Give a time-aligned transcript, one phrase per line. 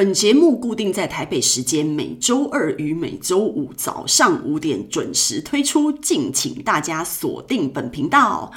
[0.00, 8.50] 本节目固定在台北时间每周二与每周五早上五点准时推出，敬请大家锁定本频道。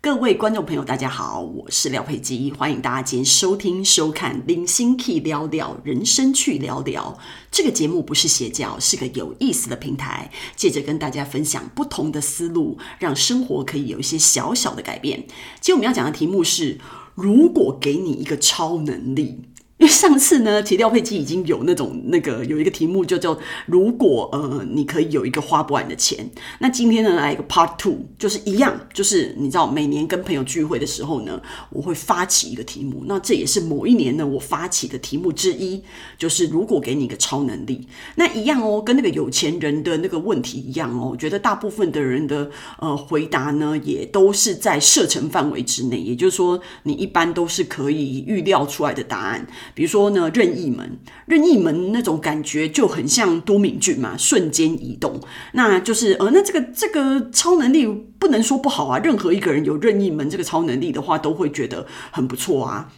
[0.00, 7.16] 各位观众朋友，大家好，我是廖佩基，欢迎大家今天收听收看《零星 Key 聊聊人生去聊聊》
[7.52, 15.20] 这个节目，不是邪教，是个有意思的平台，借着跟大家分享不同的思路，让生活可以有一些小小的改变。
[15.60, 16.80] 今天我们要讲的题目是：
[17.14, 19.42] 如果给你一个超能力。
[19.78, 26.28] 因为上次呢，其实廖佩基已经有那种那个有一个题目，就叫如果呃你可以有一个花不完的钱。
[26.58, 33.04] 那今天呢，来一个 Part Two，就是一样，就是你知道每年跟朋友聚会的时候呢，我会发起一个题目。
[33.06, 35.80] 那这也是某一年呢我发起的题目之一，
[36.18, 41.10] 就是如果给你一个超能力，那一样哦，跟那个有钱人的那个问题一样哦。
[41.12, 49.46] 我觉得大部分的人的呃回答呢，也都是在射程范围之内，也就是说，你一般都是可以预料出来的答案。
[49.78, 55.20] 比如说呢，任意门，任意门那种感觉就很像多敏俊嘛，瞬间移动，
[55.52, 57.86] 那就是呃，那这个这个超能力
[58.18, 62.92] 不能说不好啊，任何一个人有任意门这个超能力的话，都会觉得很不错啊。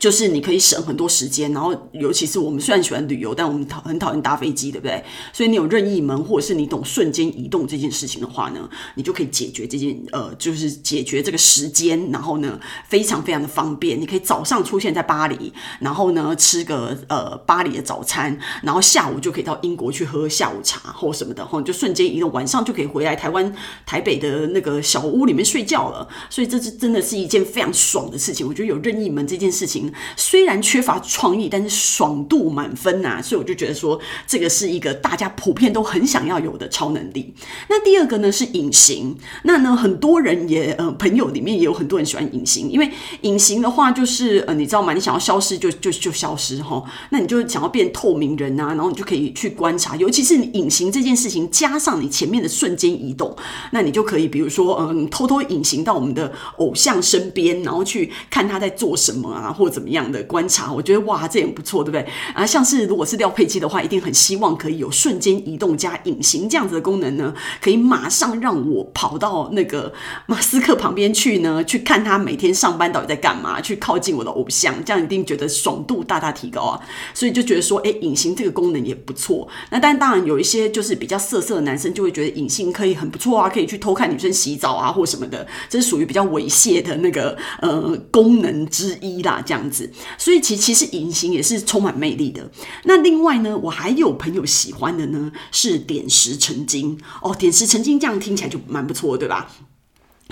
[0.00, 5.02] 就是你可以省很多时间，然后尤其是我们虽然喜欢旅游，但我们讨很讨厌搭飞机，对不对？
[5.32, 13.98] 所以你有任意门，或者是你懂瞬间移动这件事情的话呢，你就可以解决这件呃，就是解决这个时间，然后呢，非常非常的方便。
[14.00, 23.54] 你可以早上出现在巴黎，然后呢吃个呃巴黎的早餐，然后下午就可以到英国去喝下午茶或什么的，后，就瞬间移动，晚上就可以回来台湾
[23.86, 26.08] 台北的那个小屋里面睡觉了。
[26.28, 28.44] 所以这是真的是一件非常爽的事情。
[28.44, 29.75] 我觉得有任意门这件事情。
[30.16, 37.34] 虽然缺乏创意，但是爽度满分呐、所以我就觉得说，这个是一个大家普遍都很想要有的超能力。
[37.68, 42.90] 那第二个呢是隐形，那呢很多人也呃朋友里面也有很多人喜欢隐形，因为
[43.22, 44.92] 隐形的话就是呃你知道吗？
[44.92, 53.36] 你想要消失就就就消失哈，那你就想要变透明人啊，然后你就可以去观察，尤其是你隐形这件事情加上你前面的瞬间移动，
[53.72, 62.06] 那你就可以比如说嗯、偷偷隐形到我们的偶像身边，然后去看他在做什么啊，或或怎么样的观察，我觉得哇，这也不错，对不对？
[62.32, 69.92] 啊，像是如果是廖佩基的话，一定很希望可以有瞬间移动加隐形这样子的功能呢，可以马上让我跑到那个
[70.26, 76.80] 马斯克旁边去呢，去看他每天上班到底在干嘛，去靠近我的偶像，这样一定觉得爽度大大提高啊！
[77.12, 79.48] 所以就觉得说，哎，隐形这个功能也不错。
[79.70, 89.55] 那但当然有一些就是比较色色的男生就会觉得隐形可以很不错啊，可以去偷看女生洗澡啊或什么的，这是属于比较猥亵的那个呃功能之一啦，这样。
[89.56, 92.50] 这样子，所以其其实隐形也是充满魅力的。
[92.84, 97.34] 那另外呢，我还有朋友喜欢的呢，是点石成金哦。
[97.34, 99.50] 点石成金这样听起来就蛮不错，对吧？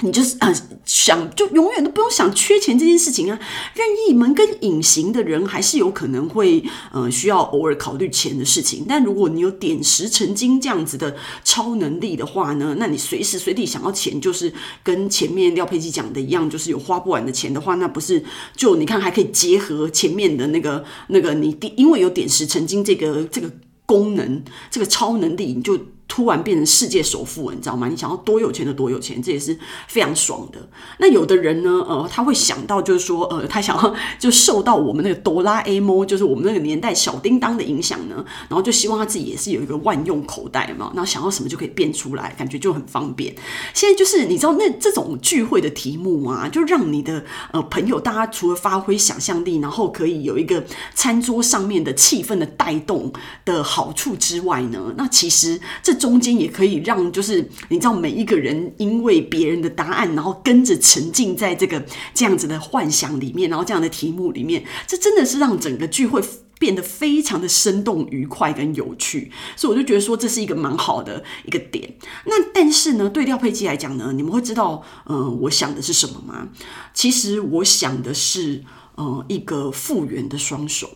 [0.03, 0.53] 你就是呃
[0.85, 3.39] 想就永远都不用想缺钱这件事情啊。
[3.75, 6.63] 任意门跟隐形的人还是有可能会
[6.93, 8.85] 呃需要偶尔考虑钱的事情。
[8.89, 18.23] 但如果你有点石成金这样子的超能力的话呢，那你随时随地想要钱，就是跟前面廖佩琪讲的一样，就是有花不完的钱的话，那不是
[18.57, 23.49] 就你看还可以结合前面的那个那个你因为有点石成金这个这个
[23.87, 25.79] 功能这个超能力，你就。
[26.07, 27.89] 突然变成世界首富，你知道吗？
[27.89, 30.69] 你想要多有钱就多有钱，这也是非常爽的。
[30.99, 43.35] 那有的人呢，呃，他会想到就是说，呃，他想要 就受到我们那个哆啦 A 梦，就是我们那个年代小叮当的影响呢，然后就希望他自己也是有一个万用口袋嘛，然后想要什么就可以变出来，感觉就很方便。
[43.73, 50.63] 现在就是你知道那这种聚会的题目啊，就让你的呃朋友大家除了发挥想象力，然后可以有一个
[50.95, 53.11] 餐桌上面的气氛的带动
[53.47, 55.94] 的好处之外呢，那其实这。
[55.95, 66.23] 中间也可以让，就是你知道，每一个人因为别人的答案，然后跟着沉浸在这个这样子的幻想里面，然后这样的题目里面，这真的是让整个聚会
[66.59, 69.31] 变得非常的生动、愉快跟有趣。
[69.57, 71.95] 所以我就觉得说，这是一个蛮好的一个点。
[72.27, 76.49] 那但是呢，对廖佩基来讲呢，你们会知道，嗯、我想的是什么吗？
[76.93, 78.63] 其实我想的是，
[78.95, 80.91] 呃，一个复原的双手，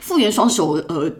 [0.00, 1.12] 复原双手，呃。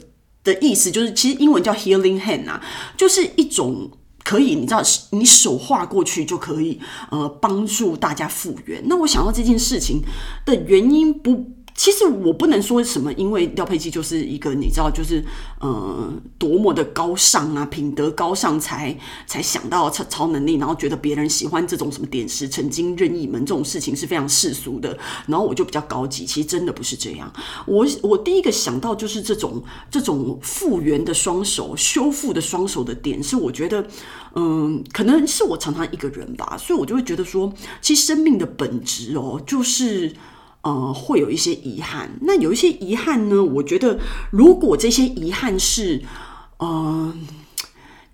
[0.44, 2.62] 的意思就是，其实英文叫 healing hand 啊，
[2.96, 3.90] 就是一种
[4.22, 4.80] 可以，你知道，
[5.10, 6.78] 你手画过去就可以，
[7.10, 8.82] 呃，帮助大家复原。
[8.86, 10.02] 那我想到这件事情
[10.44, 11.50] 的原因不。
[11.74, 15.24] 其实我不能说什么，因为廖佩基就是一个你知道，就是
[15.60, 26.24] 呃多么的高尚啊，品德高尚才才想到超超能力，然后觉得别人喜欢这种什么点石成金、任意门这种事情是非常世俗的，然后我就比较高级。
[26.24, 27.32] 其实真的不是这样。
[27.66, 29.60] 我我第一个想到就是这种
[29.90, 33.84] 这种复原的双手、修复的双手的点，是我觉得
[34.36, 40.14] 嗯、可能是我常常一个人吧，所以我就会觉得说，其实生命的本质哦，就是。
[40.64, 42.10] 呃，会有一些遗憾。
[42.22, 43.98] 那有一些遗憾呢，我觉得
[44.30, 46.02] 如果这些遗憾是，
[46.56, 47.14] 呃，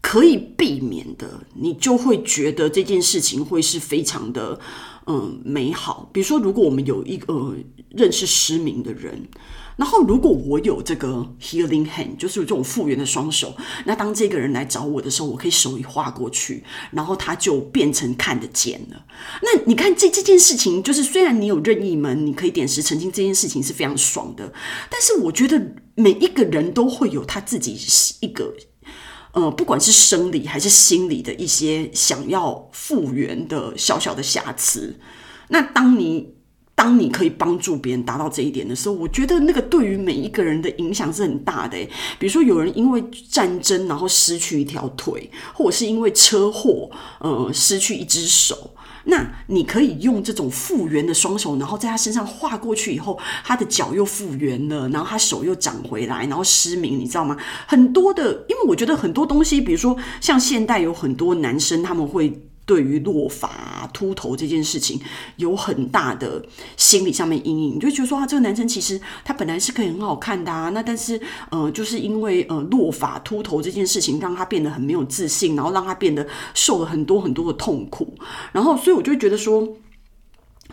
[0.01, 4.59] 可以避免的，你就会觉得这件事情会是非常的，
[5.07, 6.09] 嗯、美好。
[6.13, 7.55] 比如说，如果我们有一个、
[7.91, 9.29] 认识失明的人。
[9.77, 13.57] 然后，如果我有这个 healing hand，就是有这种复原的双手，
[13.87, 19.07] 那当这个人来找我的时候，我可以手一划过去，然后他就变成看得见了。
[19.41, 24.53] 那你看这这件事情，就是虽然你有任意门，你可以点石成金，这件事情是非常爽的。
[24.91, 27.75] 但是我觉得每一个人都会有他自己
[28.21, 28.53] 一个，
[29.33, 34.99] 呃，不管是生理还是心理的一些想要复原的小小的瑕疵。
[35.49, 36.35] 那当你
[36.75, 41.77] 当你可以帮助别人达到这一点的时候，我觉得那个对于每一个人的影响是很大的。
[42.19, 46.91] 比如说，有人因为战争然后失去一条腿，或者是因为车祸
[47.21, 48.71] 呃失去一只手，
[49.05, 57.37] 那你可以用这种复原的双手，然后在他身上画过去以后，他的脚又复原了，然后他手又长回来，然后失明，你知道吗？
[57.67, 62.50] 很多的，因为我觉得很多东西，比如说像现代有很多男生他们会。
[62.71, 65.01] 对于落发、秃头这件事情，
[65.39, 66.41] 有很大的
[66.77, 71.21] 心理上面阴影，你就觉得说啊，这个男生其实他本来是可以很好看的啊，那但是
[71.51, 76.25] 呃，就是因为呃落发、秃头这件事情，让他变得很没有自信，然后让他变得
[76.55, 78.15] 受了很多很多的痛苦，
[78.53, 79.77] 然后所以我就觉得说。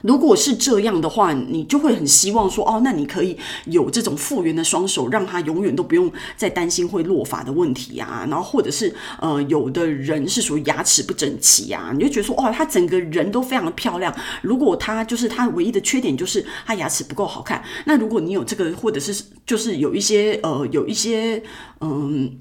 [0.02, 8.26] 如果是这样的话，你就会很希望说，哦，那你可以有这种复原的双手，让他永远都不用再担心会落发的问题啊。
[8.30, 14.14] 然后或者是呃，有的人是属于牙齿不整齐啊，你就觉得说，哦，他整个人都非常的漂亮。
[14.42, 21.42] 如果他就是他唯一的缺点就是他牙齿不够好看，那如果你有这个，或者是就是有一些呃，有一些
[21.82, 22.38] 嗯。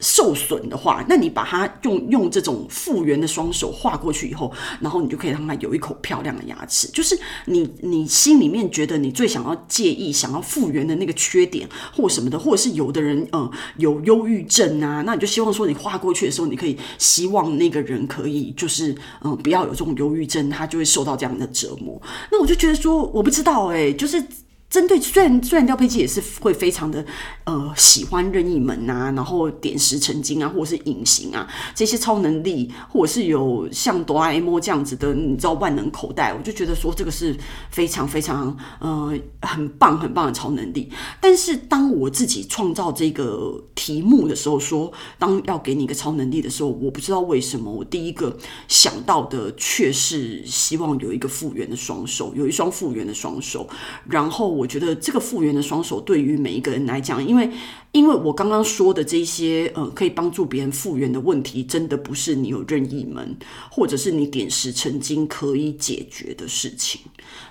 [0.00, 6.88] 受损的话，那你把它用用这种复原的双手画过去以后，然后你就可以让它有一口漂亮的牙齿。
[6.88, 22.00] 就是你你心里面觉得你最想要介意、想要复原的那个缺点或什么的，或者是有的人呃有忧郁症啊，那你就希望说你画过去的时候，你可以希望那个人可以就是嗯、不要有这种忧郁症，他就会受到这样的折磨。
[22.30, 24.22] 那我就觉得说，我不知道哎、欸，就是。
[24.70, 27.02] 针对虽然虽然廖佩琪也是会非常的
[27.44, 37.34] 呃喜欢任意门啊，然后点石成金啊，或者是隐形啊这些超能力，或者是有像哆啦 A 梦这样子的，你知道万能口袋，我就觉得说这个是
[37.70, 40.92] 非常非常呃很棒很棒的超能力。
[41.18, 48.36] 但是当我自己创造这个题目的时候，说当要给你一个超能力的时候，我不知道为什么我第一个
[48.68, 53.66] 想到的却是希望有一个复原的双手，有一双复原的双手，
[54.06, 54.57] 然后。
[54.58, 57.48] 我觉得这个复原的双手对于每一个人来讲，因为
[57.92, 63.36] 因为我刚刚说的这些呃，可以帮助别人复原的问题，真的不是你有任意门
[63.70, 67.00] 或者是你点石成金可以解决的事情。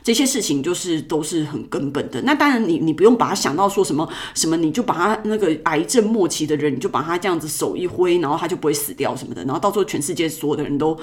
[0.03, 2.21] 这些事情就是都是很根本的。
[2.21, 10.97] 那当然你，你不用把它想到说什么什么，你就把他那个癌症末期的人，你就把他这样子手一挥，然后他就不会死掉什么的，然后到时候全世界所有的人都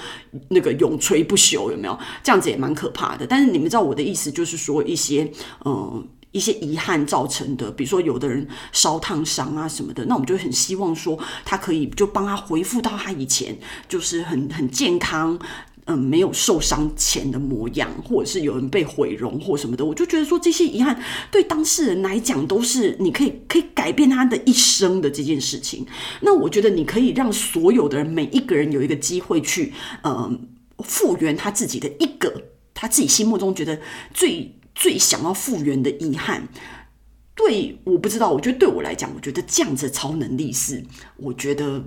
[0.49, 1.99] 那个永垂不朽，有没有？
[2.23, 3.27] 这样子也蛮可怕的。
[3.27, 5.31] 但是你们知道我的意思，就是说一些
[5.65, 5.94] 嗯。
[6.35, 13.57] 一些遗憾造成的，比如说有的人烧烫伤啊什么的，那我们就很希望说他可以就帮他恢复到他以前
[13.89, 15.39] 就是很很健康，
[15.85, 21.01] 嗯，没有受伤前的模样，或者是有人被毁容或什么的，我就觉得说这些遗憾
[21.31, 25.87] 对当事人来讲都是你可以可以改变他的一生的这件事情。
[26.23, 29.73] 那我觉得你可以让所有的人每一个人有一个机会去，
[30.03, 30.49] 嗯，
[30.79, 32.43] 复原他自己的一个
[32.75, 33.79] 他自己心目中觉得
[34.13, 34.53] 最。
[34.75, 36.49] 最想要复原的遗憾，
[37.35, 38.31] 对，我不知道。
[38.31, 40.85] 我觉得对我来讲，我觉得这样子的超能力是，
[41.17, 41.85] 我觉得。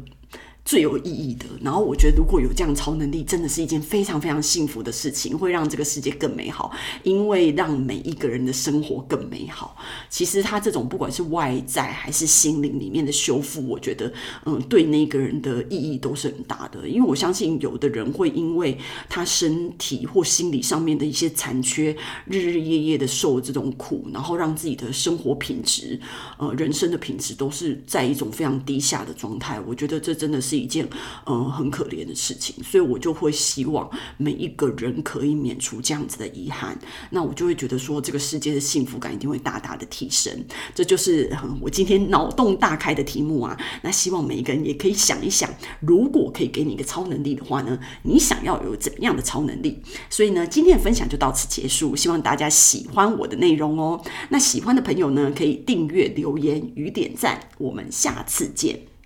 [0.67, 6.69] 最有意义的，然后我觉得如果有这样超能力，真的是一件非常非常幸福的事情，会让这个世界更美好，
[7.03, 9.77] 因为让每一个人的生活更美好。
[10.09, 14.11] 其实他这种不管是外在还是心灵里面的修复，我觉得
[14.43, 16.85] 嗯，对那个人的意义都是很大的。
[16.85, 21.95] 因为我相信有的人会因为他身体或心理上面的一些残缺，
[22.25, 25.97] 日日夜夜的受这种苦，然后让自己的生活品质、
[26.37, 29.57] 呃，人生的品质都是在一种非常低下的状态。
[29.61, 30.56] 我觉得这真的是。
[30.57, 30.87] 是一件
[31.25, 36.77] 嗯很可怜的事情，所以我就会希望每一个人可以免除这样子的遗憾，
[37.11, 40.33] 那我就会觉得说这个世界的幸福感一定会大大的提升。
[40.73, 43.57] 这就是我今天脑洞大开的题目啊！
[43.83, 45.49] 那希望每一个人也可以想一想，
[45.79, 49.79] 如果可以给你一个超能力的话呢，你想要有怎样的超能力？
[50.09, 54.01] 所以呢，今天的分享就到此结束，希望大家喜欢我的内容哦。
[54.29, 58.96] 那喜欢的朋友呢，可以订阅、留言与点赞，我们下次见。